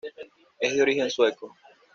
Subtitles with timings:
[0.59, 1.55] Es de origen sueco.